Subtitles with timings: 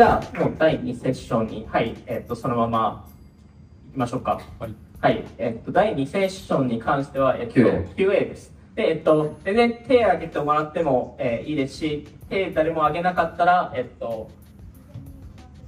[0.00, 3.06] じゃあ、もう第2セッションに、はい、えっ、と、そのまま
[3.88, 4.40] 行きましょうか。
[4.58, 4.74] はい。
[4.98, 8.50] はい、えっ、と、第2セッションに関しては、えっ、と、QA, QA です。
[8.74, 14.30] で、えっと、全然手挙げてもらっても、えー、いいですし、手誰も挙げなかったら、えっと、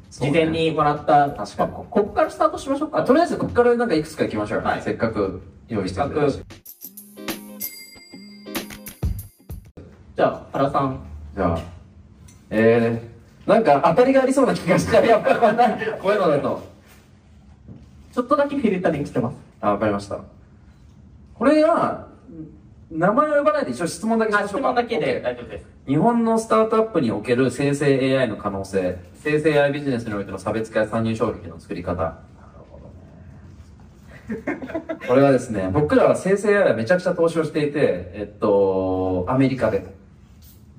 [0.09, 3.05] 事前にもらった、ね、確かにここからスタートしましょうか。
[3.05, 4.63] とりあえずここからなんかいくつか行きましょう。
[4.63, 6.43] はい、せっかく用意してくれたし。
[10.17, 11.01] じゃあ、原さん。
[11.35, 11.61] じゃあ、
[12.49, 13.12] えー、
[13.47, 15.07] なんか当たりがありそうな気がしちゃう。
[15.07, 15.69] やっぱこんな、
[16.01, 16.63] こういうのだと。
[18.13, 19.37] ちょっとだけフィルタリングしてます。
[19.61, 20.19] あ、わかりました。
[21.35, 22.07] これが、
[22.91, 24.59] 名前を呼ばないで一応質問だけしましょうか。
[24.59, 25.65] 質問だけで大丈夫です。
[25.87, 32.03] 日本のスタートアップにおける生成 AI の可能性、生成 AI ビジネスにおいての差別化や参入障壁の作り方。
[32.03, 32.15] なる
[32.71, 34.99] ほどね。
[35.09, 39.87] これはですね、僕らは生成 AI はめちゃくちゃ投資をしていて、えっと、アメリカで、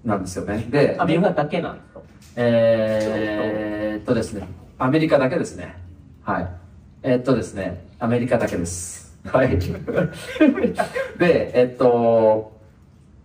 [0.06, 0.68] なんですよね。
[0.70, 2.00] で、アメリカだけなんですか？
[2.36, 4.48] えー、っとですね、
[4.80, 5.76] アメリカだけですね。
[6.24, 6.48] はい。
[7.04, 9.20] えー、っとですね、アメリカだけです。
[9.26, 9.58] はい。
[11.20, 12.54] で、えっと、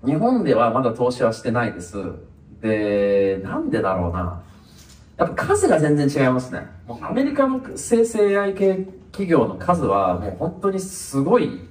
[0.05, 1.97] 日本ではまだ投資はしてないです。
[2.61, 4.43] で、なんでだろうな。
[5.17, 6.67] やっぱ数が全然違いますね。
[7.03, 11.68] アメリカの生成 AI 系企業の数はもう本当にすごい、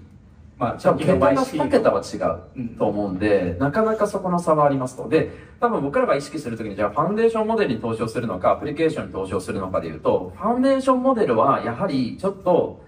[0.58, 5.08] まあ、じゃあ桁が2桁は違うと思うんで、なかなかそこの差はありますと。
[5.08, 12.82] で、多分僕らが意識するときに、じゃあファンデーションモデルに投資をするのか、アプリケーションに投資をするのかで言うと、ファンデーションモデルはやはりちょっと、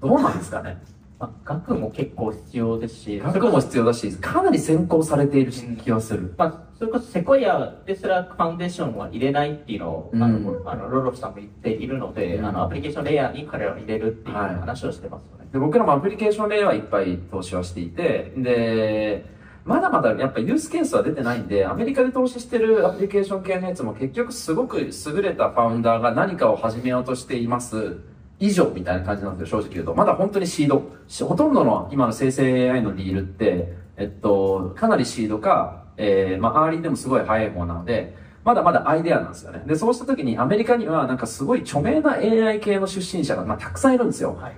[0.00, 0.80] どうなんですかね。
[1.22, 6.34] まあ、額も結構必要ですし、額も必要だし、かなり先行されている気がする。
[6.36, 15.60] まあ、それこそセコイアですらファンデーションは入れないっていうのを、うん、あの、あのロロフさんも言っているので、うん、あの、アプリケーションレイヤーに彼らを入れるっていう話をしてますよね、はい、で。
[15.60, 19.24] 僕らもアプリケーションレイヤーはいっぱい投資はしていて、で、
[19.64, 28.10] まだまだやっぱユースケースは出てないんで、アメリカで投資してるアプリケーション系のやつも結局すごく優れたファウンダーが何かを始めようとしています。
[28.42, 29.94] 以上みたいな感じなんですよ、正直言うと。
[29.94, 30.82] まだ本当にシード。
[31.24, 39.62] ほとんどの今の生成 AI のディールって、えっと、かなりシードか、えー、まあ、アーリーでもすごい早い方なので、まだまだアイデアなんですよね。
[39.64, 44.34] で、そうした時にアメリカにはなんかすごい著名な AI 系の出身者が、まあ、たくさんいるんですよ。
[44.34, 44.52] はい。
[44.52, 44.54] っ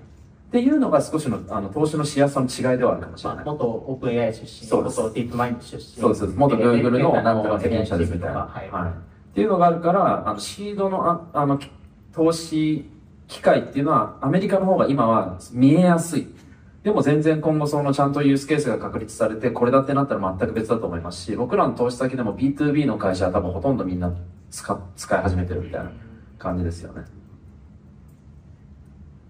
[0.51, 3.45] ていうのが少しのあの投資のしやすさの違いではあるかもしれない。
[3.45, 4.99] まあ、元オープン AI 出身、そうです。
[4.99, 5.83] 元ディープマインド出身。
[5.83, 6.27] そうです。
[6.27, 8.47] 元 Google の何とか責任者ですみたいな。
[8.47, 8.71] はい。
[8.71, 8.91] はい。
[8.91, 11.59] っていうのがあるから、あの、シードの、ああの、
[12.15, 12.89] 投資
[13.29, 16.27] 機会っていうのはアメリカの方が今は見えやすい。
[16.83, 24.13] でも全然今後そのちゃんとユースケースが確立されてこれだってなったら全く別だと思いますし、僕らの投資先でも B2B の会社は多分ほとんどみんな
[24.51, 25.91] 使使い始めてるみたいな
[26.39, 27.05] 感じですよね。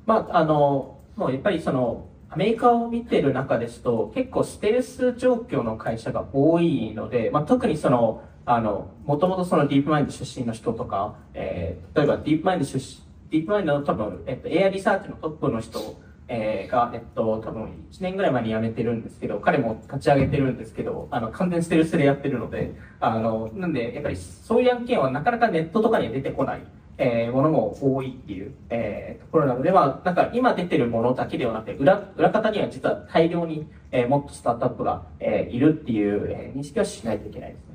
[0.06, 26.62] まあ、あの、もうやっぱりその、アメリカを見てる中ですと、結構ステルス状況の会社が多いので、まあ、特にその、あの、もともとそのディープマインド出身の人とか、えー、例えばディープマインド出身、ディープマインドの多分、えっと、AI リサーチのトップの人、えー、が、えっと、多分1年ぐらい前に辞めてるんですけど、彼も立ち上げてるんですけど、あの、完全ステルスでやってるので、あの、なんで、やっぱりそういう案件はなかなかネットとかには出てこない、
[26.97, 37.74] えー、ものも多いっていう、えー、ところなので、まあ、なんか今出てるものだけではなくて、裏、裏方には実は大量に、えー、もっとスタートアップが、えー、いるっていう、えー、認識はしないといけないですね。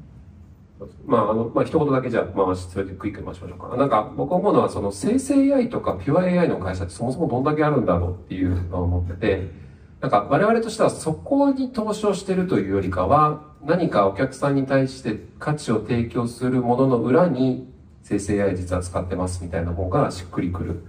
[1.06, 3.76] まあ、あの、まあ、一言だけじゃ、まあ、それでクイックに回しましょうか。
[3.76, 9.52] なんか、僕思うのは、その、生成 AI とかピュア AI の会社ってそもそもどんだけあるんだろうっていうのを思ってて、
[10.00, 17.68] なんか、我々としてはそこに投資をしてるというよりかは、何かお客さんに対して価値を提供するものの裏に、
[18.04, 20.84] 生成 AI 実は使ってますみたいな方がしっくりくる。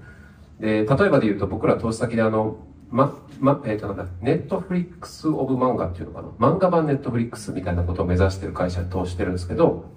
[0.61, 2.59] で、例えばで言うと、僕ら投資先であの、
[2.91, 6.29] ま、ま、えっ、ー、となんだ、 Netflix of 漫画っていうのかな？
[6.51, 9.91] 漫画版ネットフリックスみたいなことを目指してる会社に投資してるんですけど、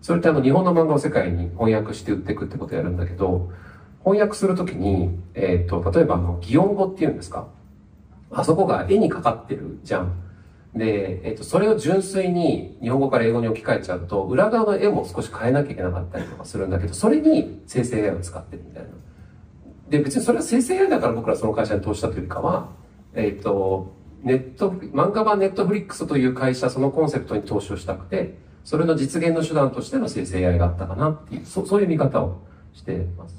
[0.00, 3.50] それってあの日本の漫画を世界に翻訳して売っていくってことをやるんだけど、
[4.02, 7.46] 翻訳するときに、えっ、ー、と、例えばあの、擬音語っていうんですか？
[8.30, 10.12] あそこが絵にかかってるじゃん。
[10.74, 18.88] で、えっ、ー、と、それを純粋に日本語から英語に置き換えちゃうと、裏側の絵も少し変えなきゃいけなかったりとかするんだけど、それに生成 AI を使ってるみたいな。
[19.88, 22.68] で、別にそれは生成 AI だから僕らその会社に投資したというかは、
[23.14, 32.38] えっ、ー、と、ネット、漫画版ネットフリックスという会社、そのコンセプトに投資をしたくて、それの実現の手段としての生成 AI があったかなっていう、そそういう見方を
[32.72, 33.34] しています。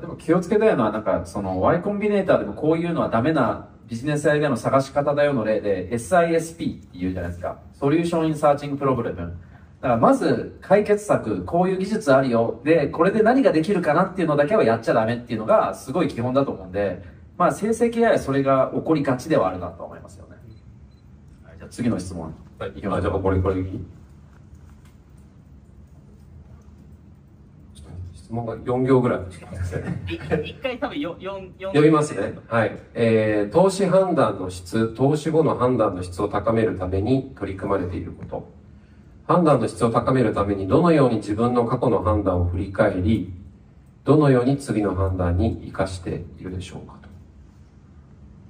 [0.00, 7.58] でも気をつけたいのは、なんか、その Y コンビネーターでもこういうのはダメなビジネスアイデアの探し方だよの例で、SISP って言うじゃないですか。
[7.72, 9.36] ソリューションインサーチングプロブレム。
[9.80, 12.60] だからまず解決策、こういう技術あるよ。
[12.64, 17.02] で、これで何ができるかなっていうのだけはやっちゃダメっていうのがすごい基本だと思うんで、
[17.36, 20.36] まあ生成 AI はそれが起こりがちではあるなと思いますよね。
[21.44, 22.34] はい、じゃあ次の質問。
[22.58, 23.22] はい、いきましょう。
[23.22, 23.56] これ、これ。
[28.14, 29.20] 質問が4行ぐらい。
[30.42, 32.34] 一回多分よ4、4読みますね。
[32.48, 32.76] はい。
[32.94, 38.55] えー、投資判断の質、投資後の判断の質を高めるために取り組まれていること。
[39.26, 43.32] 判断の質を高めるためにどのように自分の過去の判断を振り返り、
[44.04, 47.08] どのように次の判断に活かしているでしょうかと。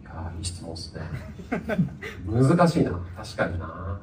[0.02, 1.02] いやーいい質問ですね。
[2.28, 3.00] 難しいな。
[3.17, 4.00] 確かにな。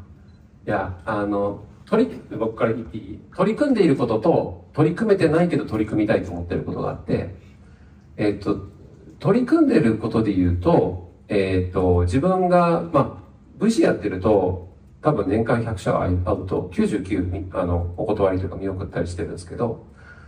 [0.65, 3.19] いや、あの、取り、僕から言っていい？
[3.35, 7.35] 取り組んでいることと、取り組めてないけど取り組みたいと思ってることがあって、
[8.17, 8.67] えっ、と、
[9.19, 13.21] 取り組んでいることで言うと、えっ、と、自分が、ま
[13.59, 14.72] あ、VC やってると、
[15.03, 19.85] 多分年間100社は会うと99あのお断りとか見送ったりしてるんですけど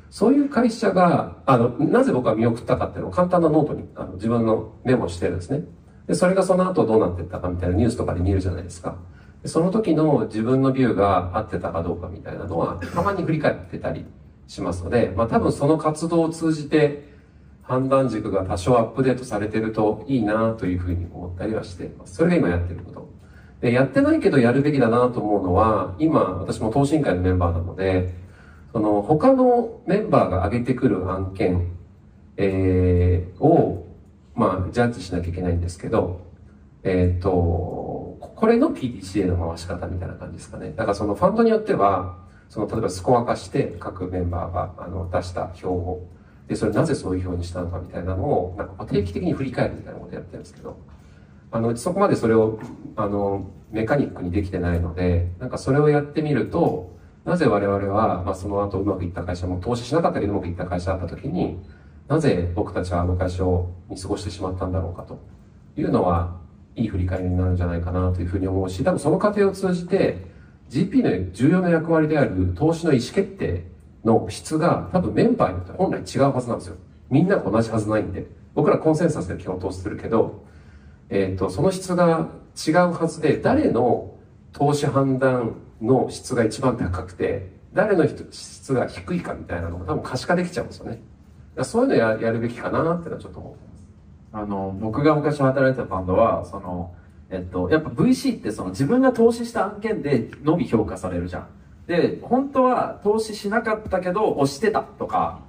[0.09, 5.63] そういう会社があのなぜ僕は見送ったかっていうのを簡単なノートにあの自分のメモしてるんですね。
[6.07, 8.97] でそれがその後どうなってったかみたいなニュースとかで見るじゃないですか。
[9.41, 14.05] でその時の自分の view が合ってたかどうかみたいなのはたまに振り返ってたり
[14.47, 17.09] しますので、まあ、多分その活動を通じて
[17.63, 22.15] 判断軸が多少アップデートされてるといいなというふうに思ったりはしています。
[22.15, 23.14] それが今やってること。
[23.61, 28.13] で、やってないけどやるべきだなと思うのは、今、私も投資委員会のメンバーなので、
[28.73, 31.71] その、他のメンバーが上げてくる案件、
[32.37, 33.87] えー、を、
[34.35, 36.21] まあ、ジャッジしなきゃいけないんですけど、
[36.83, 40.73] えっ、と、これの PDCA の回し方みたいな感じですかね。
[40.75, 42.17] だからそのファンドによっては、
[42.49, 46.03] その、例えばスコア化して各メンバーが、あの、出した表を、
[46.47, 50.77] で、それなぜそういう表にしたのかみたいなのを、なんか定期的に振り返るみたいなことをやってるんですけど、
[51.51, 52.59] あの、そこまでそれを、
[52.95, 56.95] あの、メカニックにできてないので、なんかそれをやってみると、
[57.25, 61.59] なぜ我々は、まあ、その後うまくいった会社も投資しなかったけどうまくいった会社だった時に、
[62.07, 65.19] なぜ僕たちはあの会社を見過ごしてしまったんだろうかと
[65.75, 66.37] いうのは、
[66.75, 70.25] いい振り返りになるんじゃないかなというふうに思うし、多分その過程を通じて、
[70.69, 73.63] GP の重要な役割である投資の意思決定
[74.03, 76.75] の質が多分メンバーによって本来違うはずなんですよ。
[77.09, 78.25] みんなが同じはずないんで。
[78.53, 80.43] 僕らコンセンサスで基本投資するけど、
[81.09, 82.29] えっ、と、その質が
[82.67, 84.15] 違うはずで、誰の
[84.53, 91.01] 投資判断の質が一番高くて、誰の質が低いかみたいなのが多分可視化できちゃうんですよね。
[91.63, 93.87] そういうのややるべきかなってのはちょっと思ってます。
[94.33, 96.93] あの、僕が昔働いてたファンドは、その、
[97.29, 101.47] えっと、やっぱ VC ってその自分が投資した案件でのみ評価されるじゃん。
[101.87, 105.41] で、本当は投資しなかったけど押してたとか、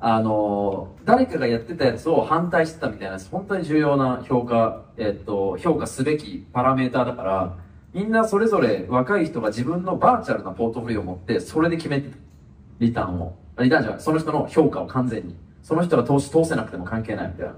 [0.00, 7.56] あの、誰かがやってたやつを反対してたみたいな本当に重要な評価、えっと、評価すべきパラメーターだから、
[7.92, 12.16] みんなそれぞれ若い人が自分のバーチャルなポートフォリオを持って、それで決めてた。
[12.78, 13.36] リターンを。
[13.58, 15.34] リターンじゃない、その人の評価を完全に。
[15.62, 17.52] その人が投資通せなくても関係ないみたいな。
[17.52, 17.56] っ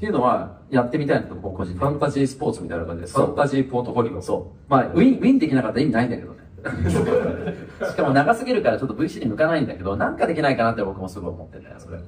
[0.00, 1.74] ていうのは、やってみたいなと、僕個人。
[1.74, 4.22] ファンタジースポーツみたいな感じで、ファンタジーポートフォリオ。
[4.22, 4.70] そう。
[4.70, 6.41] まあ、ウィン、ウィンできなかったら意味ないんだけどね。
[7.90, 11.98] しかも長すぎるからちょっと VC に向かないんだけど、なんかできないかなって僕もすごい思ってんだよ、それ。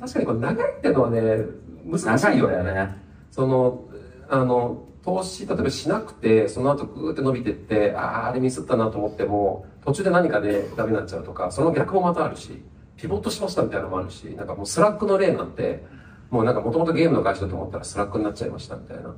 [0.00, 1.44] 確かにこれ長いってのはね、
[1.84, 2.56] 難し長いいよね。
[2.56, 2.96] よね。
[3.30, 3.84] その、
[4.28, 12.62] あの、投資、例えばしなくて、その後グーって伸びてって、ああ、あれミスったなと思っても、途中で何かでダメになっちゃうとか、その逆もまたあるし、
[12.96, 15.84] ピボットしましたみたいなのもあるし、なんかもう Slack の例なんて、
[16.30, 19.14] もうなんかもともとゲームの会社だと思ったら Slack になっちゃいましたみたいな。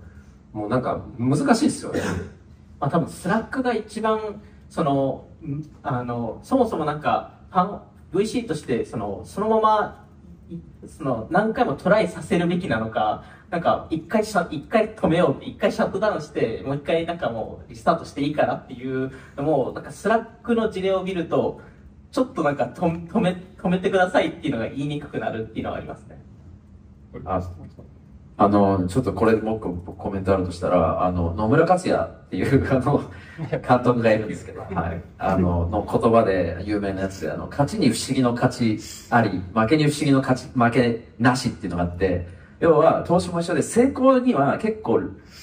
[0.52, 2.00] もうなんか難しいですよね。
[2.80, 5.26] まあ多分 Slack が一番、その、
[5.82, 7.80] あの、そもそもなんか、ファン、
[8.12, 10.04] VC として、その、そのまま、
[10.86, 21.60] その、何回もトライさせるべきなのか、なんか、一回、一回止めようって、一回シャットダウンして、もう一回なんかもうリスタートしていいからっていうのも、なんか Slack の事例を見ると、
[22.10, 26.22] ちょっとなんかと止め、止めてくださいっていうのが言いにくくなるっていうのはありますね。
[27.24, 27.40] あ
[28.40, 33.02] あの、ちょっとこれもう一個コメントあるとしたら、あの、野村克也っていう、 あの、
[33.50, 35.02] 監督がいるんですけど、はい。
[35.18, 38.78] あの、の言葉で有名なやつで、あの、勝ちに不思議の勝ち
[39.10, 42.28] あり、負けに不思議の勝ち、負けなしっていうのがあって、
[42.60, 45.00] 要は、投資も一緒で、成功には結構、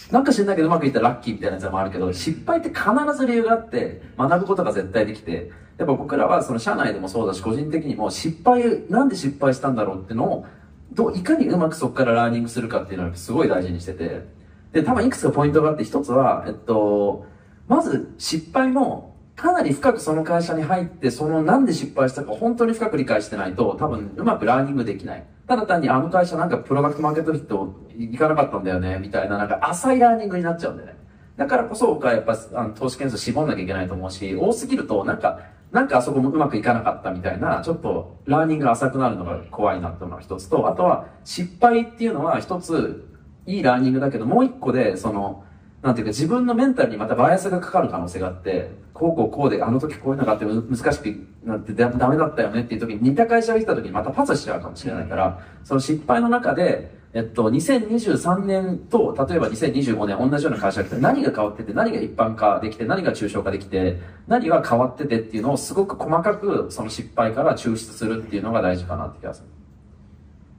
[0.09, 2.83] なんか知んないけどうまくいったらラッキーみたいなやつもあるけど、失敗って必
[3.17, 10.45] ず理由があって、学ぶことが絶対できて、やっぱ僕らはその社内でもそうだし、個人的にも失敗、なんで失敗したんだろうっていうのを、
[10.91, 14.25] どういかにうまくそこからラーニングするかっていうのをすごい大事にしてて、
[14.71, 17.25] で、多分いくつかポイントがあって、一つは、えっと、
[17.67, 25.25] まず失敗も、かなり深くその会社に入って、そのなんで失敗したか本当に深く理解してないと、多分うまく learning できない。
[25.47, 30.95] ただ単にあの会社なんか product market fit いかなかったんだよね、みたいななんか浅い learning になっちゃうんだよね。
[31.37, 35.39] だからこそ僕はやっぱあの投資件数絞んなきゃいけないと思うし、多すぎるとなんか、
[35.75, 43.03] なんかあそこもうまくいかなかったみたいな、ちょっと learning が浅くなるのが怖いなっていうのが一つと、あとは失敗っていうのは一つ
[43.45, 45.43] いいラーニングだけど、もう一個で、その、
[45.81, 69.47] なんていうか自分のメンタルにまたバイアスがかかる可能性があって、こうこうこうで、あの時こういうのがあって難しくなってダメだったよねっていう時に似た会社が来た時にまたパスしちゃうかもしれないから、その失敗の中で、えっと、2023年と、例えば2025年同じような会社が来て何が変わってて、何が一般化できて、何が抽象化できて、何が変わっててっていうのをすごく細かくその失敗から抽出するっていうのが大事かなって気がする。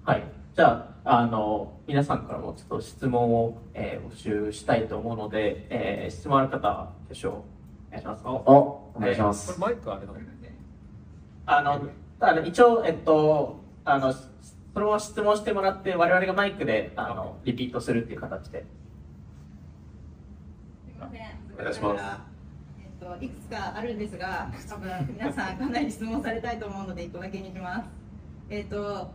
[0.04, 0.24] はい。
[0.54, 7.44] じゃあ、あの、皆さんからもちょっと質問を、えー募集したいと思うので、えー質問ある方、挙手を
[7.90, 8.22] お願いします。
[8.24, 9.60] お、お願いします。
[9.60, 10.12] マイクあれだ
[11.44, 11.82] あの、
[12.20, 14.14] あの一応、えっと、あの、
[14.76, 18.58] そのまま質問してもらって、我々がマイクで、あの、リピートするっていう形で。
[18.60, 18.66] す
[20.86, 21.22] みません。
[21.58, 22.04] お願いします
[22.78, 27.88] えっと、いくつかあるんですが、多分皆さんかなり質問されたいと思うので、一個だけにします。
[28.50, 29.10] えっと、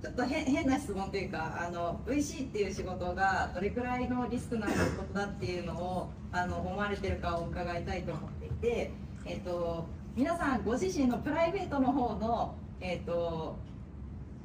[0.00, 8.92] ちょっと変変な質問というか、あの VC っていう仕事がどれくらいのリスクのあることだっていうのをあの思われてるかを伺いたいと思っていて、
[9.26, 13.56] えっと、皆さんご自身のプライベートの方の、えっと、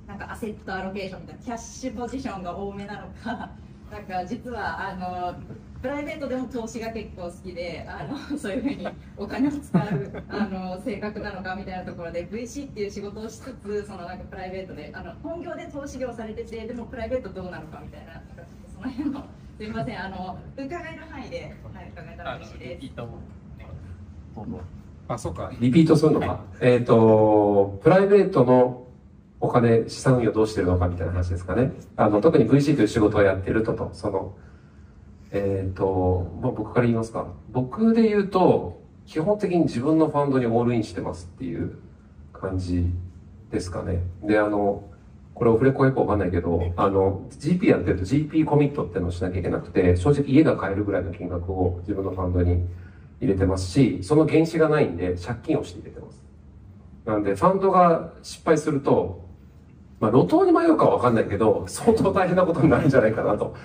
[0.07, 3.51] なんかアセットアロケーションみたいなキャッシュポジションが多めなのか、
[3.91, 5.35] なんか実はあの
[5.81, 18.43] プライベートでも投資が結構好きで、あの そういうふうにお金を使うあの性格なのかみたいなところで VC っていう仕事をしつつ、そのなんかプライベートであの本業で投資業されてて、でもプライベートどうなのかみたいな、なんか
[18.73, 19.25] その辺の
[19.57, 22.85] すみませんあの伺える範囲で、はい、伺えたら嬉しいです。
[25.07, 25.51] あ、そうか。
[25.59, 26.41] リピートするのか？
[26.61, 28.84] えっ、と、プライベートの
[29.45, 31.71] お金、資産運用どうしてるのかみたいな話ですかね。
[31.95, 34.35] あの、特に VC という仕事をやってるとと、その、
[35.31, 37.27] えっ、と、まあ、僕から言いますか。
[37.51, 41.77] 僕で言うと、基本的に自分のファンドにオールインしてますっていう
[42.33, 42.85] 感じ
[43.51, 44.01] ですかね。
[44.23, 44.83] で、あの、
[45.33, 52.65] これオフレコよくわかんないけど、あの、GP やってると GP コミットってのをしなきゃいけなくて、正直家が買えるぐらいの金額を自分のファンドに
[53.19, 56.23] 入れてますし、その原資がないんで借金をして入れてます。
[57.05, 59.24] なんで、ファンドが失敗すると、
[60.05, 63.55] まあ、路頭に迷うかはわかんないけど、相当大変なことになるんじゃないかなと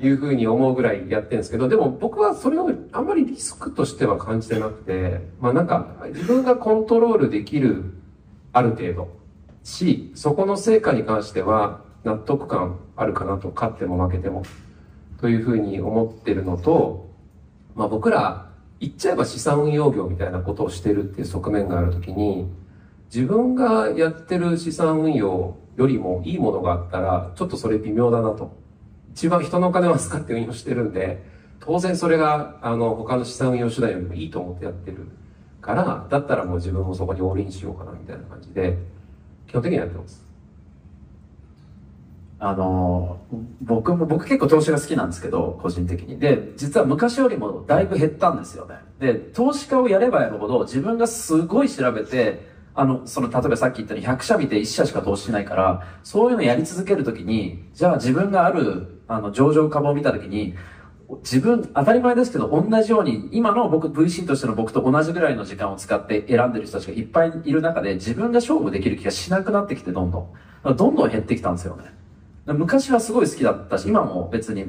[0.00, 7.92] いうふうに思うぐらいやってるんですけど、でも僕はそれをあんまりリスクとしては感じてなくて、まあなんか自分がコントロールできる
[8.54, 9.08] ある程度
[9.64, 14.44] し、そこの成果に関しては納得感あるかなと、勝っても負けても。
[15.20, 17.10] というふうに思ってるのと、
[17.76, 22.50] まあ僕ら言っちゃえば資産運用業みたいなことをしてるっていう側面があるときに、
[23.14, 28.56] 自分がやってる資産運用よりもいいものがあったら、ちょっとそれ微妙だなと。
[29.12, 31.22] 一番人のお金を使って運用してるんで、
[31.60, 35.08] 当然それが、あの、他の資産運用手段よりもいいと思ってやってる
[35.60, 38.78] から、だったらもう自分もそこにオールインしようかなみたいな感じで、
[39.46, 40.26] 基本的にやってます。
[42.44, 43.20] あの
[43.60, 60.54] 僕も僕結構投資が好きなんですけど個人的にで実は昔よりもだいぶ減ったんですよねで投資家をやればやるほど自分がすごい調べてあのその例えばさっき言ったように100社見て1社しか投資しないからそういうのやり続けるときにじゃあ自分があるあの上場株を見たときに
[61.20, 70.30] 自分、当たり前ですけど、同じように、今の僕、VC としての僕と同じぐらいの時間を使って選んでる人たちがいっぱいいる中で、自分が勝負できる気がしなくなってきて、どんど
[70.64, 70.76] ん。
[70.76, 71.92] どんどん減ってきたんですよね。
[72.46, 74.66] 昔はすごい好きだったし、今も別に、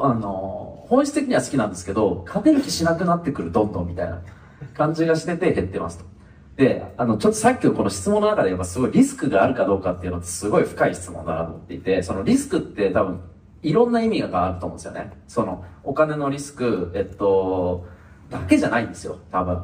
[0.00, 4.20] あの、本質的には好きなんですけど、勝てる気しなくなってくる、どんどんみたいな
[4.74, 6.15] 感じがしてて減ってますと。
[6.56, 13.20] で、あの、ちょっとさっきのこの質問の中で言えばすごいリスクがあるかどうかっていうのってすごい深い質問だなと思っていて、そのリスクって多分、
[13.62, 15.12] いろんな意味があると思うんですよね。
[15.28, 17.86] その、お金のリスク、えっと、
[18.30, 19.62] だけじゃないんですよ、多分。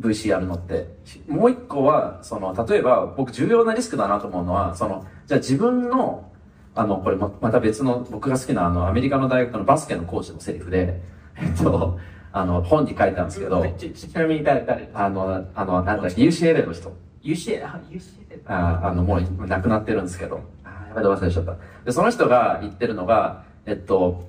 [0.00, 0.88] VC やるのって。
[1.28, 6.30] もう一個は、その、例えば、僕重要なリスクだなと思うのは、その、じゃあ自分の、
[6.74, 11.00] あの、これままた別の、僕が好きなあの、アメリカの大学のバスケの講師のセリフで、
[11.36, 11.98] えっと、
[12.36, 14.90] あの、本に書いてあるんですけど、ちちなみに誰、誰？
[14.92, 16.92] あの、あの、なんだっけ、UCLA の人。
[17.22, 18.40] ?UCA、あ、UCA。
[18.46, 21.56] ああの、もう亡くなってるんですけど、あーやばい忘れちゃった。
[21.84, 24.24] で、その人が言ってるのが、えっと、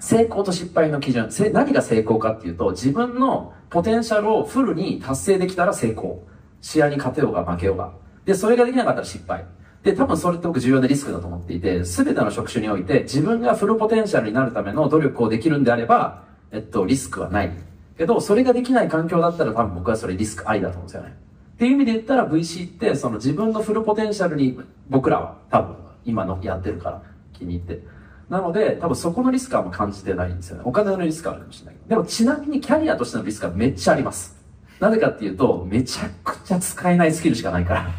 [0.00, 1.30] 成功と失敗の基準。
[1.30, 6.26] せ何が成功かっていうと、自分のポテンシャルをフルに達成できたら成功。
[6.60, 7.92] 試合に勝てようが負けようが。
[8.24, 9.44] で、それができなかったら失敗。
[9.84, 17.52] で、多分それって僕重要なリスクだと思っていて、すべての職種において自分がフルポテンシャルになるための努力をできるんであれば、えっと、リスクはない。
[17.96, 21.16] けど、それができない環境だったら多分僕はそれリスクありだと思うんですよね。
[21.56, 24.58] っていう意味で言ったら VC ってその自分のフルポテンシャルに
[24.90, 27.80] 僕らは多分今のやってるから気に入って。
[28.28, 30.62] なので多分そこのリスクはもう感じてないんですよね。
[30.66, 31.76] お金のリスクはあるかもしれない。
[31.88, 34.36] でもちなみにキャリアとしてのリスクはめっちゃあります。
[34.80, 37.90] なぜかっていうとめちゃくちゃ使えないスキルしかないから。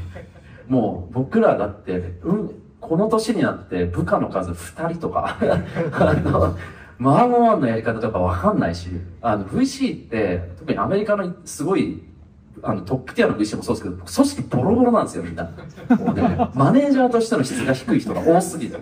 [0.68, 5.38] もう僕らだって、うん、この年になって部下の数2人とか、
[5.94, 6.56] あの、
[7.00, 8.90] マーモワンのやり方とかわかんないし、
[9.22, 12.04] あの VC って、特にアメリカのすごい、
[12.64, 15.44] あのトップティアの VC もそうですけど、組織ボロボロなんですよ、みんな。
[15.44, 18.78] もうね、 マネージャーとしての質が低い人が多すぎる。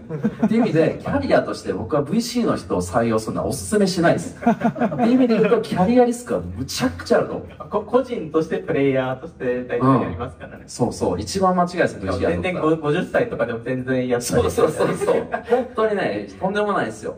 [0.45, 4.37] っていう意味で、キャリアとして僕は VC の人を採用するのはお勧めしないです。
[4.37, 7.45] っていう意味で言うと、キャリアリスクはむちゃくちゃあると
[7.81, 10.63] 個人としてプレイヤーとして大体やりますからね。
[10.67, 15.15] そうそう、一番間違いです、VC やる全然とこご50歳とかでも全然やったりそうそうそうそう。
[15.49, 17.17] 本当にね、とんでもないですよ。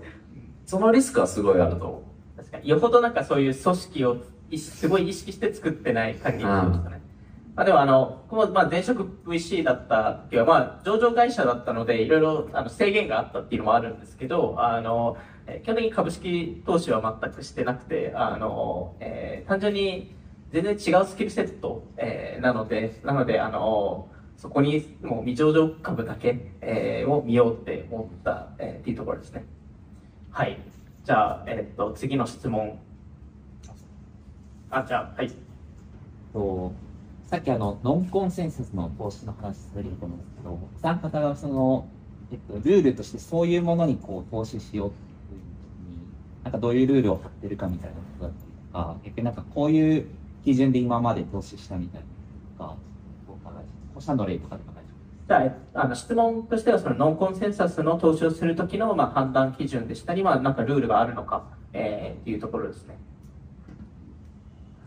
[0.68, 2.04] そのリスクはすごいあると思
[2.36, 2.38] う。
[2.38, 2.70] 確かに。
[2.70, 4.18] よほどなんかそういう組織を
[4.58, 7.02] すごい意識して作ってない限りですかね。
[7.56, 20.14] まあでもあの、僕もまあ前職 VC だったっていうか、まあ上場会社だったので、いろいろあの制限があったっていうのもあるんですけど、あの、えー基本的に株式投資は全くしてなくて、あの、えー単純に
[20.52, 29.46] 全然違うスキルセット、えーなので、なので、あの、そこにもう未上場株だけ、えーを見ようって思った、えーっていうところですね。
[30.38, 30.60] はい。
[31.04, 32.78] じゃあ、えっと、次の質問。
[34.70, 35.32] あ、じゃあ、はい。
[36.32, 36.72] と
[37.26, 41.88] さっきあのノンコンセンサスの投資の話されると思うんですけど、お三方がその、
[42.32, 46.08] えっと、ルールとしてそういうものにこう投資しようっていう時に、
[46.44, 50.08] なんかどういうルールを張ってるかみたいなことだったりとか、逆になんかこういう
[50.46, 52.02] 基準で今まで投資したみたい
[52.60, 52.78] なとか、
[53.28, 54.06] お伺いします。
[54.06, 54.77] 社の例とかでも。
[55.28, 61.44] じゃあ、あの質問としては、そのノンコンセンサスの投資をするときの、まあ、判断基準でしたり、まあ、なんかルールがあるのか、
[61.74, 62.98] えーっていうところですね。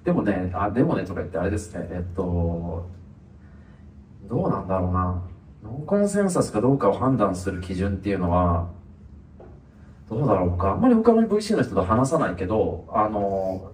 [0.03, 2.89] でもね、あ、でもねとか言ってあれですね、えっと、
[4.31, 5.23] どうなんだろうな。
[5.63, 8.71] ノンコンセンサスかどうかを判断する基準っていうのは、
[10.09, 10.71] どうだろうか。
[10.71, 13.73] あんまり他の VC の人と話さないけど、あの、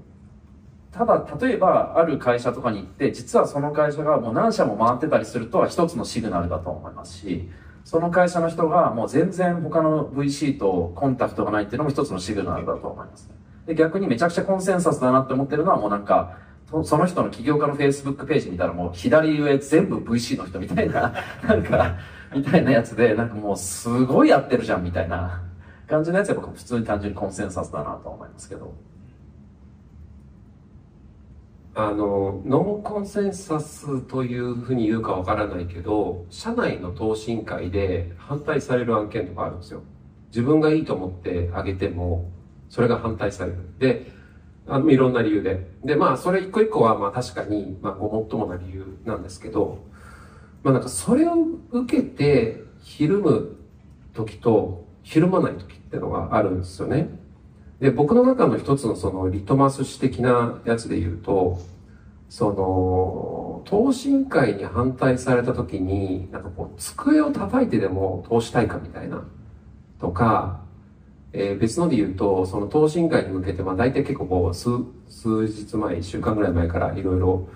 [0.92, 7.50] ただ、例えば、ある会社とかに行って、実はその会社がもう何社も回ってたりするとは一つのシグナルだと思いますし、
[7.84, 13.30] その会社の人がもう全然他の VC とコンタクトがないっていうのも一つのシグナルだと思います。
[13.66, 16.38] で、逆にめちゃくちゃコンセンサスだなって思ってるのはもうなんか、
[16.82, 21.12] その人の起業家の Facebook ページ見たらもう左上全部 VC の人みたいな、
[21.46, 21.94] なんか、
[22.34, 25.42] みたいなやつで、なんかもうすごいやってるじゃんみたいな
[25.86, 28.74] 感じのやつは僕普通に単純にコンセンサスだなと思いますけど。
[31.78, 39.82] あの、ノンコンセンサスというふうに言うかわからないけど、社内の投資委員会で反対される案件とかあるんですよ。
[40.28, 42.30] 自分がいいと思ってあげても、
[42.70, 43.58] それが反対される。
[43.78, 44.10] で、
[44.66, 45.66] あの、いろんな理由で。
[45.84, 49.84] で、まあ、それ一個一個は、まあ確かに、まあ、ごもっともな理由なんですけど、
[50.62, 51.34] まあなんかそれを
[51.72, 53.54] 受けて、ひるむ
[54.14, 57.25] 時と、ひるまない時ってのがあるんですよね。
[57.80, 61.58] で、僕の中の一つのそのリトマス紙的なやつで言うと、
[62.28, 69.24] その、投資委員会に反対された時に、なんかこう、机を叩いてでも投資対価みたいな、
[70.00, 70.60] とか、
[71.32, 74.70] えー別ので言うと、その投資委員会に向けて、まあ大体結構こう、数、
[75.08, 77.48] 数日前、一週間ぐらい前からいろいろ、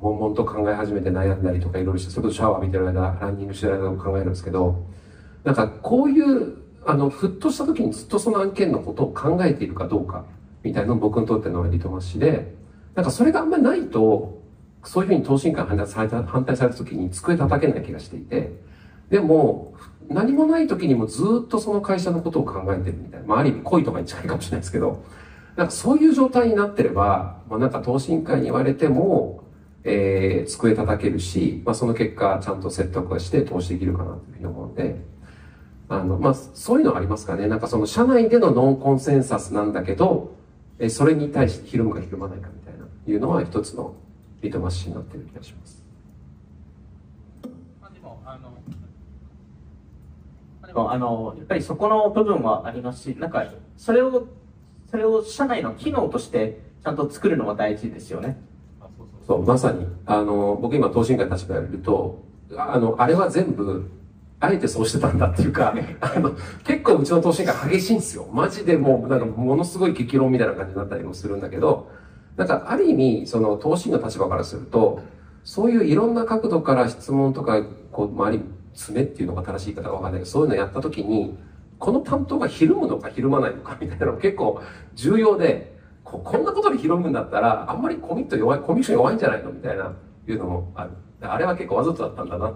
[0.00, 4.86] 悶々と考え始めて悩んだりとかいろいろして、それこそシャワー浴びてる間、ランニングしてる間も考えるんですけど、
[5.44, 6.56] なんかこういう、
[6.86, 10.24] あの、ふっとした時にずっとその案件のことを考えているかどうか、
[10.62, 12.54] みたいなの僕にとってのリトマス紙で、
[12.94, 14.40] なんかそれがあんまりないと、
[14.84, 18.52] そういうふうに投資委員会に反対された、反対された時に机叩けない気がしていて、
[19.10, 19.74] でも、
[20.08, 23.26] 何もない時にもずっとその会社のことを考えてるみたいな。
[23.26, 25.04] まあ、ある意味恋とかに近いかもしれないですけど、
[25.56, 29.44] なんかそういう状態になってれば、まあ、なんか投資委員会に言われても、
[29.84, 35.00] えー、机叩けるし、まあ、その結果、ちゃんと説得はして投資できるかなというふうに思うので、
[35.90, 37.48] あの、まあ、そういうのありますかね。
[37.48, 40.36] なんかその社内でのノンコンセンサスなんだけど、
[40.78, 43.94] えーそれに対してひるむかひるまないかみたいな、いうのは一つの
[44.40, 45.84] リトマス紙になってる気がします。
[47.82, 48.54] まあでも、あの、ま
[50.62, 53.44] あでも、あの、やっぱりそこの部分はありますし、なんか、
[53.76, 54.28] それを、
[54.90, 58.40] それを社内の機能としてちゃんと作るのも大事ですよね。
[59.26, 59.86] そう、まさに。
[60.06, 62.22] あの、僕今、投資委員会の立場でいると、
[62.56, 63.90] あの、あれは全部、
[64.40, 66.32] あえてそうしてたんだっていうか、 あの、
[66.64, 68.26] 結構うちの投資委員会激しいんですよ。
[68.32, 71.88] マジでもう、なんかものすごい激論みたいな感じになったりもするんだけど、
[72.36, 75.00] なんかある意味、その投資の立場からすると、
[75.44, 81.36] そういういろんな角度から質問とか、こう、周り、詰めっていうのが正しい言い方がわかんないけど、そういうのやったときに、
[81.78, 84.60] この担当がひるむのかひるまないのかみたいなの結構
[84.94, 89.50] 重要で、ここんなことでひるむんだったら、あんまりコミット弱い、コミッション弱いんじゃないの？
[89.50, 89.92] みたいな、
[90.28, 90.90] いうのもある。
[91.22, 92.54] あれは結構わざとだったんだなっ。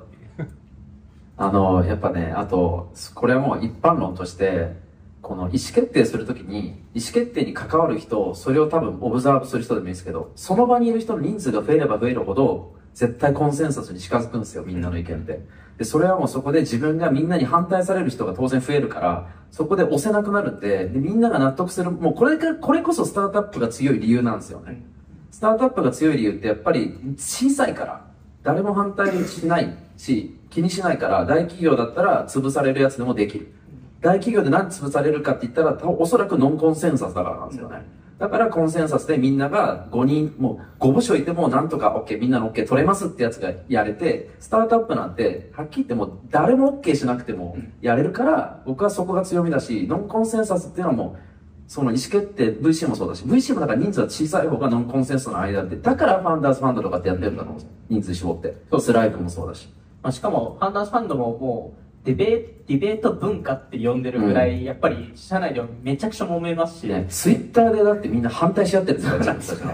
[1.36, 4.76] あの、やっぱね、あと、これはもう一般論として、
[5.20, 15.40] この意思決定するときに、意思決定に関わる人、それを多分オブザーブする人でもいいですけど、その場にいる人の人数が増えれば増えるほど、絶対コンセンサスに近づくんですよ、みんなの意見って。
[15.78, 24.84] で、それはもうそこで自分がみんなに反対される人が当然増えるから、そこで押せなくなるって、でみんなが納得する、もうこれが、これこそスタートアップが強い理由なんですよね。
[25.30, 28.04] スタートアップが強い理由ってやっぱり小さいから、
[28.44, 33.52] 誰も反対しないし、気にしないから、大企業だったら潰されるやつでもできる。
[34.00, 37.84] 大企業で何潰されるかって言ったら、おそらくノンコンセンサスだからなんですよね。
[38.18, 51.18] だからコンセンサスでみんなが5人、もう5部署いてもなんとか OK、みんなの OK 取れますってやつがやれて、スタートアップなんて、はっきり言ってもう誰も OK しなくてもやれるから、僕はそこが強みだし、ノンコンセンサスっていうのはもう、
[51.66, 57.62] その意思決定、VC もそうだし、VC もだから人数は小さい方がノンコンセンサスの間って、だからファンダーズファンドとかってやってるんだと思う。
[57.88, 58.54] 人数絞って。
[58.70, 59.68] そう、スライドもそうだし。
[60.04, 69.66] まあ、しかも、ファンダースファンドももう、デベディベート文化って呼んでるぐらい、やっぱり社内ではめちゃくちゃ揉めますし、ね、ツイッターでだってみんな反対し合ってるんですよ。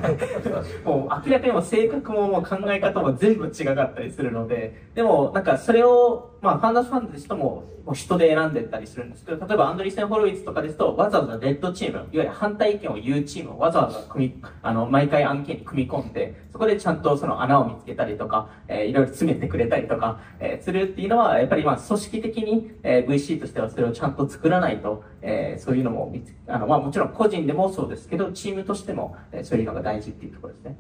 [0.85, 26.12] もう明らかにもう性格ももう考え方も全部違かったりするので、でもなんかそれを、まあファンダースファンドですとももう人で選んでったりするんですけど、例えばアンドリーセン・ホロウィッツとかですと、わざわざレッドチーム、いわゆる反対意見を言うチームをわざわざ組み、あの、毎回案件に組み込んで、そこでちゃんとその穴を見つけたりとか、えー、いろいろ詰めてくれたりとか、えー、するっていうのは、やっぱりまあ組織的に、えー、VC としてはそれをちゃんと作らないと、えー、そういうのも、
[26.47, 30.77] あの、まあもちろん個人でもそうですけど、チームとしても、えー、そういうのが大事っていうところですね。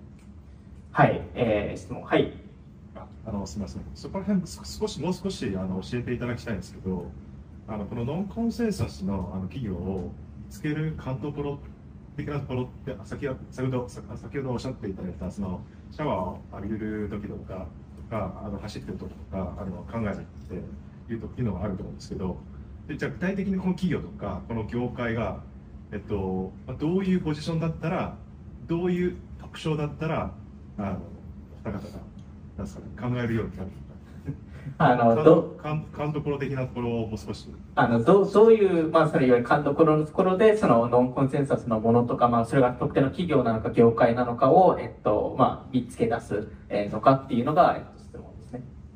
[0.92, 2.32] はい、えー、質問、はい。
[3.26, 7.06] あのすみません、そこら辺少しもう少しあの教えていただきたいんですけど、
[7.68, 10.10] あのこのノンコンセンサスのあの企業を
[10.46, 11.58] 見つける監督プロ
[12.16, 15.60] 的なところって、先ほど先ほど先ほどおっしゃっていただいたその
[15.92, 17.66] シャワーを浴びる時とか
[18.10, 20.60] とかあの走ってる時とかあの考えて
[21.12, 22.38] いういうのがあると思うんですけど、
[22.88, 25.40] でじゃあ具体的にこの企業とかこの業界が
[25.92, 28.16] えっとまあどういうポジションだったら
[28.66, 30.32] どういう特徴だったら
[30.78, 30.98] あの
[31.64, 31.80] 方が
[32.56, 33.70] なんですかね、考えるようになる
[34.78, 37.48] あの、ど、監監督的なところをもう少し。
[37.74, 47.78] あの、どう、どういう、まあ、それいわゆる監督のところで、その、ノンコンセンサスのものとか、まあ、それが特定の企業なのか、業界なのかを、えっと、まあ、見つけ出す、えー、のかっていうのが。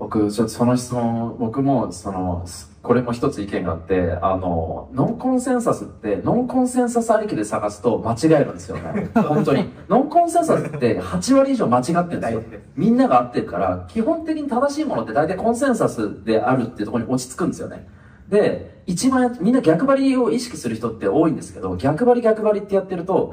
[0.04, 2.44] 僕、ちょっとその質問、僕も、その、
[2.82, 9.08] これも一つ意見があって、あの、ノンコンセンサスって、ノンコンセンサスありきで探すと間違えるんですよね。
[9.16, 9.70] 本当に。
[9.88, 12.42] ノンコンセンサスって8割以上間違ってるんですよ。
[12.76, 17.88] みんなが合ってるから、基本的に正しいものって大体コンセンサスであるっていうところに落ち着くんですよね。
[18.28, 23.32] で、一番みんな逆張りを意識する人って多いんですけど、逆張り逆張りってやってると、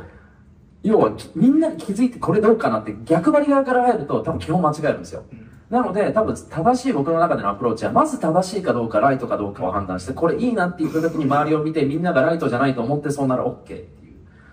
[0.83, 5.25] 要はみんな気づいてこれどうかなって逆張り側から入ると多分基本間違えるんですよ。
[5.71, 13.87] なので、多分正しい僕の中でのアプローチは、まず正しいかどうか、ライトかどうかを判断して、これいいなって言った時に周りを見て、みんながライトじゃないと思ってそうなら OK っていう。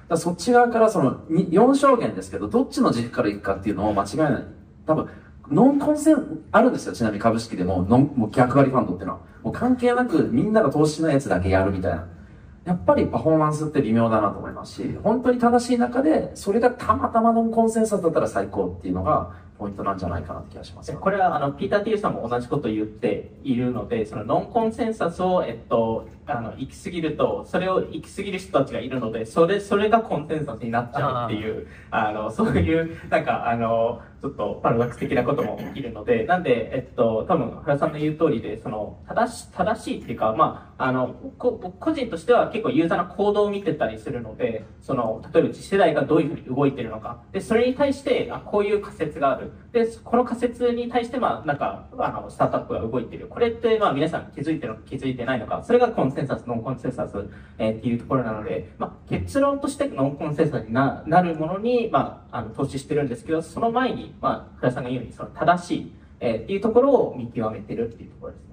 [0.08, 4.44] だそっち側からその4証言ですけど、どっちの軸から行くかっていうのを間違えない。
[4.86, 5.08] 多分、
[5.50, 6.92] ノンコンセン、あるんですよ。
[6.92, 9.20] ちなみに株式でも、ノン、もう逆張りファンドっていうのは。
[9.42, 12.06] もう関係なくみんなが投資しないやつだけやるみたいな。
[12.64, 53.26] やっぱりパフォーマンスって微妙だなと思いますし、本当に正しい中で、それがたまたまノンコンセンサスだったら最高っていうのが、ポイントなんじゃないかなって気がします、これはあのピーター・ティーさんも同じことを言っているのでそのノンコンセンサスを、えっと、あの行き過ぎるとそれを行き過ぎる人たちがいるのでそれそれがコンセンサスになっちゃうっていうあのそういうなんかあのちょっとパラドックス的なことも起きるのでなんで、えっと、多分原さんの言う通りでその正し正しいっていうか、まあ、あのこ個人としては結構ユーザーの行動を見てたりするのでその例えば次世代がどういうふうに動いてるのかでそれに対してあこういう仮説があるで、この仮説に対して、まあ、なんか、あの、スタートアップが動いてる。
[53.28, 57.12] これって、まあ、皆さん気づいてるのか気づいてないのか、それがコンセンサス、ノンコンセンサス、
[57.58, 68.47] えー、っていうところなので、まあ、結論として non-consensus にななるものに、まあ、あの、投資してるんですけど、その前に、まあ、倉さんが言うように、その正しい、えー、っていうところを見極めてるっていうところです。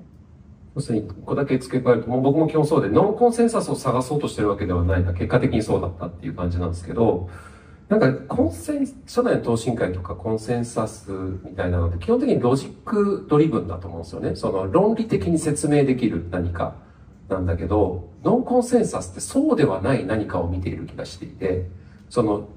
[0.76, 7.30] 要するに、ここだけ付け加えると、もう僕も基本そうで、 non-consensus を探そうとしてるわけではないが、結果的にそうだったっていう感じなんですけど、
[7.88, 11.12] なんか、コンセン、社内の投資委員会とかコンセンサス
[11.44, 14.36] みたいなのって基本的に logic driven だと思うんですよね。
[14.36, 16.76] その論理的に説明できる何か
[17.30, 21.70] なんだけど、ノンコンセンサスってそうではない何かを見ている気がしていて、
[22.10, 22.50] その、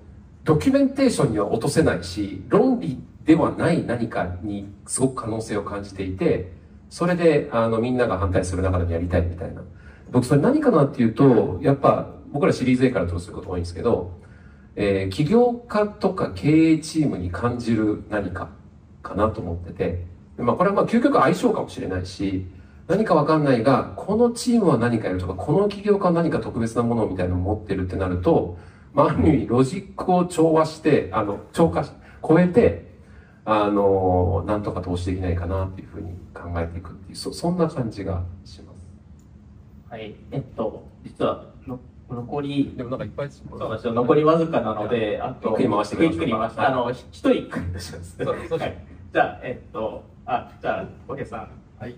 [0.45, 6.58] ドキュメンテーションには落とせないし、論理ではない何かにすごく可能性を感じていて、
[6.91, 9.63] それで、あの、みんなが反対する中でもやりたいみたいな。
[10.11, 14.19] 僕、それ何かなっていうと、やっぱ、僕らシリーズ A から投資すること多いんですけど、
[14.77, 18.51] えー、起業家とか経営チームに感じる何か
[19.03, 20.07] かなと思ってて、
[20.39, 22.47] まあこれはまあ究極相性かもしれないし、
[22.87, 28.57] 何かわかんないが、このチームは何かやるとか、この起業家は何か特別なものみたいなのを持ってるってなると、
[28.95, 31.91] まあある意味ロジックを調和して、あの、超過し、
[32.27, 32.88] 超えて、
[33.51, 39.91] あの、なんとか投資できないかなっていうふうに考えていくっていう、そそんな感じがします。
[39.91, 40.15] はい。
[40.31, 41.81] えっと、実はの、
[42.11, 43.95] 残り、でもなんかいっぱいそうなんですよ。
[43.95, 48.17] 残りわずかなので、あと、ゆっくり回してくださいゆっくり回して、あの、一人回します。
[48.19, 48.79] そうそうはい。
[49.15, 51.49] じゃあ、えっと、あ、じゃあ、小池さん。
[51.81, 51.97] はい。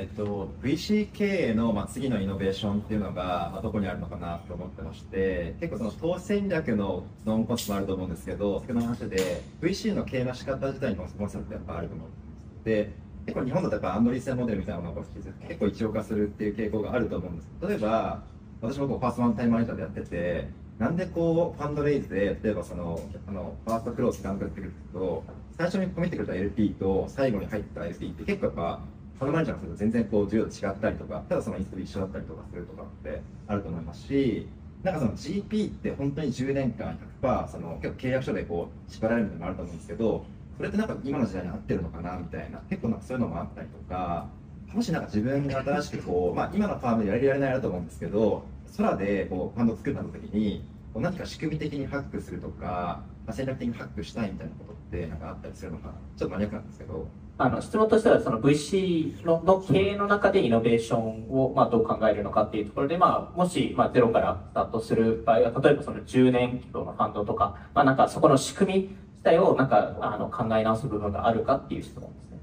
[0.00, 12.64] えっと、VC 経営の、まあ、次のイノベーションっていうのが、まあ、どこにあるのかなと思ってまして、結構その投資戦略のノンコンツもあると思うんですけど、先ほどの話で、VC の経営の仕方自体にもコンセプトやっぱあると思うんです。
[12.64, 12.92] で、
[13.26, 15.02] 結構日本だとやっぱアンドリーセンモデルみたいなのが
[15.46, 17.48] 結構一応化するっていう傾向があると思うんです。
[17.68, 18.22] 例えば、
[18.62, 25.24] 私もこうファーストワンタイムマネージャーでやってて、なんでこうファンドレイズで、例えばその、あの、ファーストクローズなんかってくると、
[25.58, 28.80] 最初にコミットくれた LP と最後に入った LP って結構やっぱ、
[29.20, 34.48] ファンドマネージャーの人と全然こう重要違ったりとか、ただそのインスト一緒だったりとかするとかってあると思いますし、
[34.82, 40.24] なんかその GP って本当に10年間100%その結構契約書でこう縛られるのもあると思うんですけど、
[40.56, 44.26] それってなんか今の時代に合ってるのかなみたいな、結構なんかそういうのもあったりとか、
[44.72, 48.46] もしなんか自分が新しくこう、まあ今のファームでやれるやれないだと思うんですけど、
[48.78, 57.06] 空でこうファンドを作った時に、こう何か仕組み的にハックするとか、戦略的にハックしたいみたいなことってなんかあったりするのか、ちょっとマニアックなんですけど、
[57.42, 72.38] あの、質問としては、その VC のの経営の中でイノベーションを、まあ、どう考えるのかっていうところで、まあ、もし、まあ、ゼロからスタートする場合は、例えばその10年規模のファンドとか、まあ、なんかそこの仕組み自体を、なんか、あの、考え直す部分があるかっていう質問ですね。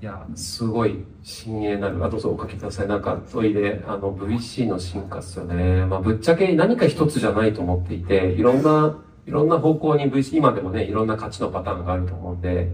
[0.00, 2.02] いや、すごい深鋭なる。
[2.02, 2.88] あ、どうぞお書きください。
[2.88, 5.84] なんか、問いで、あの、VC の進化っすよね。
[5.84, 8.96] まあ、ぶっちゃけ何か一つじゃないと思っていて、いろんな、
[9.30, 12.72] いろんな方向に VC、今でもね、いろんな価値のパターンがあると思うんで、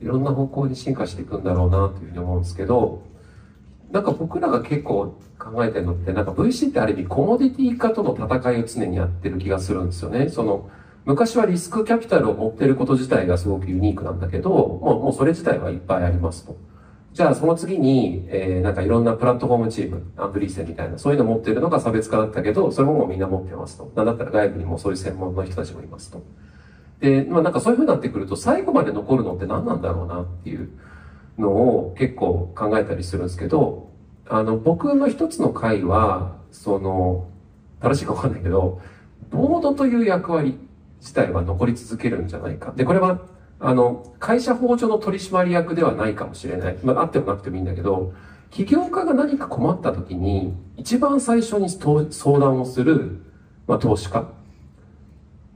[0.00, 3.02] いろんな方向に進化していくんだろうなというふうに思うんですけど、
[3.90, 10.28] なんか僕らが結構考えてるのって、なんか VC ってある意味コモディティ化との戦いを常にやってる気がするんですよね。
[10.28, 10.70] その、
[11.04, 16.56] 昔はリスクキャピタルを持ってること自体がすごくユニークなんだけど、もうもうそれ自体はいっぱいありますと。
[17.18, 23.90] じゃあその次に、えー、なんかいろんなプラットフォームチーム、アンドリーセンみたいな、そういうの持ってるのが差別化だったけど、それももうみんな持ってますと。
[23.96, 26.22] なんだったら外部にもそういう専門の人たちもいますと。
[27.00, 30.70] で、まあなんかそういう風になってくると、最後まで残るのって何なんだろうなっていう
[31.38, 33.90] のを結構考えたりするんですけど、
[34.28, 37.26] あの、僕の一つの回は、その、
[37.80, 38.80] 正しいかわかんないけど、
[39.32, 40.56] ボードという役割
[41.00, 42.72] 自体は残り続けるんじゃないか。
[42.76, 43.18] で、これは、
[43.60, 46.78] あの、会社法上の取締役ではないかもしれない。
[46.82, 48.12] まあ、あってもなくてもいいんだけど、
[48.50, 53.20] 起業家が何か困った時に、一番最初に相談をする、
[53.66, 54.20] まあ、投資家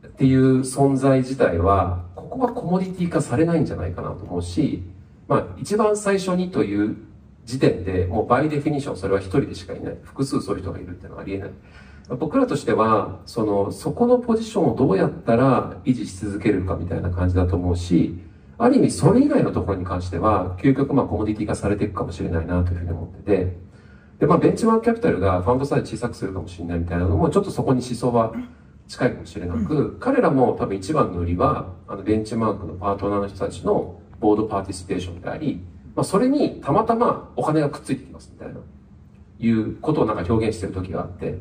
[0.07, 4.83] っていう存在自体は、ここはコモディティ化されないんじゃないかなと思うし、
[5.29, 6.97] まあ、一番最初にという
[7.45, 9.97] 時点で、もうバイデフィニションそれは一人でしかいない。
[10.03, 11.51] 複数そういう人がいるっていうのはありえない。
[12.09, 18.19] 僕らとしては、その、そこのポジションをどうやったら維持し続けるかみたいな感じだと思うし、
[18.59, 23.57] ある意味それ以外のところに関しては、究極まあコモディティ化されていくかもしれないなというふうに思ってて、
[24.19, 28.33] で、まあ Benchmark Capital がファンドサイズ小さくするかもしれないみたいなのも、ちょっとそこに思想は
[28.87, 35.61] 近いかもしれなく、彼らも多分一番の売りは、あの Benchmark のパートナーの人たちの board participation であり、
[35.97, 38.61] まあそれにたまたまお金がくっついてきますみたいな、
[39.41, 41.39] いうことをなんか表現してる時があって、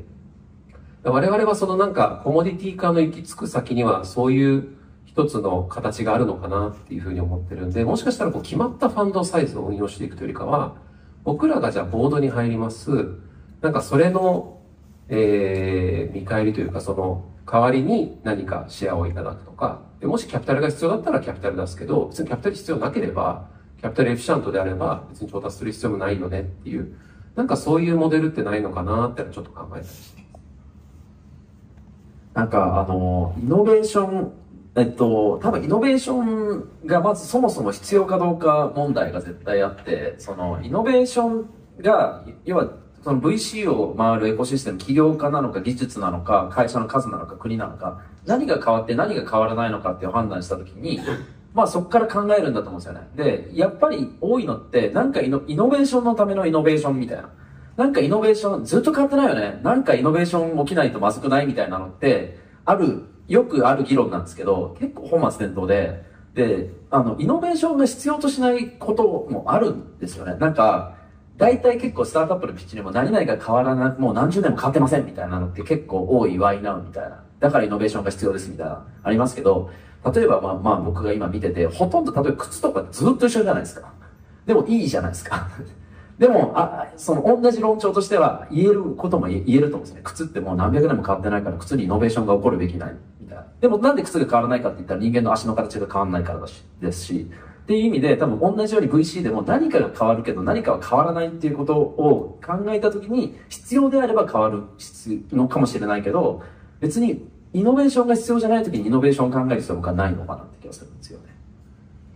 [1.04, 10.76] 我々はそのなんかコモディティ化の行き着く先にはそういう一つの形があるのかなっていうふうに思ってるんで、もしかしたらこう決まったファンドサイズを運用していくというよりかは、
[11.24, 12.92] 僕らがじゃあボードに入ります。
[13.62, 14.60] なんかそれの、
[15.10, 26.96] えー、見返りというかその代わりに何かシェアをいただくとか、でもしキャピタルが必要だったらキャピタル出すけど、別にキャピタル必要なければ、キャピタルエフィシャントであれば別に調達する必要もないよねっていう、
[27.36, 30.22] なんかそういうモデルってないのかなってちょっと考えたりして。
[32.34, 34.32] なんか、あの、イノベーション、
[34.76, 41.50] えっと、多分イノベーションがまずそもそも必要かどうか問題が絶対あって、その、イノベーション
[41.82, 42.70] が、要は、
[43.04, 51.02] その VC を回るエコシステム、起業家なのか技術なのか、会社の数なのか国なのか、何が変わって何が変わらないのかっていう判断したときに、
[51.54, 53.10] まあそこから考えるんだと思うんですよね。
[53.16, 57.30] で、やっぱり多いのって、なんかイノイノベーションのためのイノベーションみたいな。
[57.78, 59.60] なんかイノベーション、ずっと変わってないよね。
[59.64, 66.04] なんかイノベーション起きないとまずくないみたいなのって、ある、よくある議論なんですけど、結構本末転倒で、
[66.34, 70.36] で、あの、イノベーションが必要としないこともあるんですよね。
[70.40, 70.96] なんか、
[71.38, 77.24] 大体結構スタートアップのピッチにも何々が変わらない、もう何十年も変わってませんみたいなのって結構多いワイナウみたいな。
[77.40, 79.72] だからイノベーションが必要ですみたいな、ありますけど、
[80.14, 83.92] 例えばまあまあ僕が今見てて、ほとんど例えば靴とかずっと一緒じゃないですか。
[84.46, 85.48] でもいいじゃないですか。
[86.22, 90.02] でも、あ、その同じ論調としては言えることも言えると思うんですね。
[90.04, 92.96] 靴ってもう何百年も変わってないから靴にイノベーションが起こるべきない。
[93.20, 93.48] みたいな。
[93.60, 97.32] でもなんで靴が変わらないかって言ったら人間の足の形が変わらないからだし、ですし。
[97.64, 106.44] っていう意味で多分同じように VC でも何かが変わるけど何かは変わらないっていうことを考えた時に必要であれば変わる必要のかもしれないけど
[106.80, 111.26] 別にイノベーションが必要じゃない時にイノベーションを考える必要がないのかなって気がするんですよね。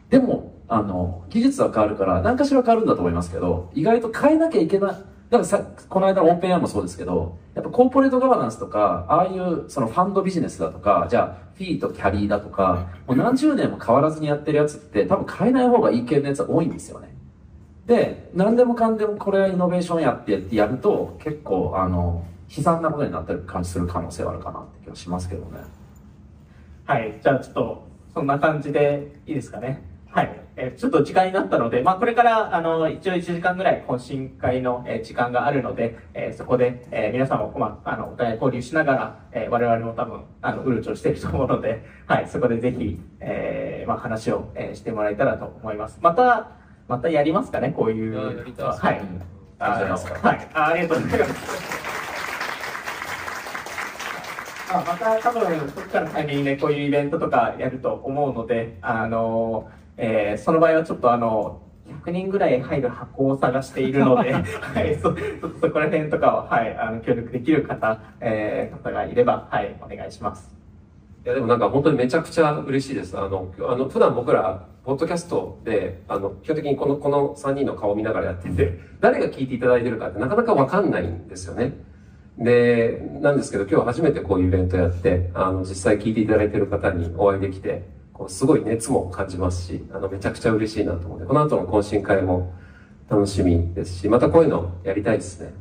[0.10, 4.92] でも、あの、技術は変わるから何かしら変わるんだと思いますけど意外と変えなきゃいけない。
[4.92, 17.16] だからさ、この間のオープンエアもそうですけど、やっぱコーポレートガバナンスとか、ああいうそのファンドビジネスだとか、じゃあ、フィーとキャリーだとか、もう何十年も変わらずにやってるやつって多分変えない方がいい系のやつは多いんですよね。
[17.88, 22.24] で、何でもかんでもこれはイノベーションやってってやると、結構、あの、
[22.56, 25.60] 悲惨なことになったりする可能性はあるかなって気がしますけどね。
[26.86, 27.20] はい。
[27.22, 29.82] じゃあちょっと、そんな感じでいいですかね。
[30.10, 30.45] はい。
[30.58, 42.28] えーちょっと時間になったので、まあこれから、あの、一応1時間ぐらい懇親会の、えー時間があるので、えーそこで、えー皆さんも、まあ、あの、お互い交流しながら、えー我々も多分、あの、うるちょしていると思うので、 はい。
[42.28, 46.00] そこでぜひ、えーまあ話を、えーしてもらえたらと思います。
[46.02, 46.48] また、
[46.88, 48.16] またやりますかね、こういう。
[48.86, 49.02] はい。
[49.60, 50.48] ありがとうございますはい。
[50.54, 51.76] あありがとうございます。
[54.72, 55.42] まあ、また多分、
[55.76, 61.62] どっかのタイミングでこういうイベントとかやると思うので、あの、えーその場合はちょっとあの、
[62.06, 64.42] 100人ぐらい入る箱を探しているので、 は
[64.84, 70.56] い、そ、ちょっとそこら辺とかを、はい、あの、協力できる方、えー方がいれば、はい、お願いします。
[71.26, 73.18] いやでもなんか本当にめちゃくちゃ嬉しいです。
[73.18, 81.74] あの、あの普段僕ら、ポッドキャストで、あの、基本的にこの、この3人の顔を見ながらやってて、誰が聞いていただいてるかってなかなかわかんないんですよね。
[82.38, 87.84] で、なんですけど今日初めてこういうイベントやって、あの、実際聞いていただいてる方にお会いできて、
[88.16, 92.54] こうすごい熱も感じますし、あの、めちゃくちゃ嬉しいなと思って、この後の懇親会も
[93.10, 95.54] 楽しみですし、またこういうのやりたいですね。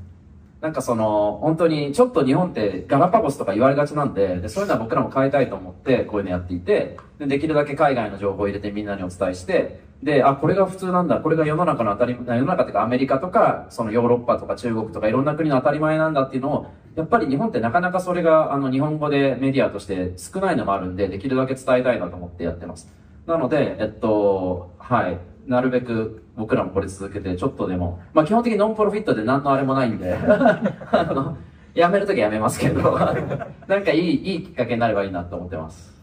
[0.65, 22.91] なんかその、本当にちょっと日本ってガラパゴスとか言われがちなんで、でそういうのは僕らも変えたいと思ってこういうのやっていて、でできるだけ海外の情報を入れてみんなにお伝えして、で、あ、これが普通なんだ、これが世の中の当たり、世の中っていうかアメリカとか、そのヨーロッパとか中国とかいろんな国の当たり前なんだっていうのを、やっぱり日本ってなかなかそれがあの日本語でメディアとして少ないのもあるんで、できるだけ伝えたいなと思ってやってます。
[23.27, 25.19] なので、えっと、はい。
[25.47, 30.15] なるべく僕らもこれ続けて、ちょっとでも、まあ基本的にノンプロフィットで何のあれもないんで、
[30.91, 31.37] あの、
[31.75, 32.99] やめるときはやめますけど、
[33.69, 35.95] なんかいい、いいきっかけになればいいなと思ってます。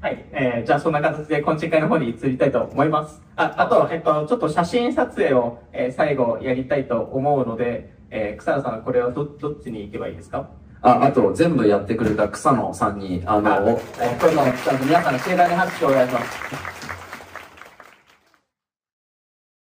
[0.00, 3.22] はい、えー、じゃあそんな形で懇親会の方に移りたいと思います。
[3.36, 10.48] あ、あと、えっと、ちょっと写真撮影を、えー最後やりたいと思うので、えー、草野さん、これはど、どっちに行けばいいですか？
[10.82, 16.71] あ、あと全部やってくれた草野さんに、あの、あこういうのをちゃんと皆さんの盛大な拍手をお願いします。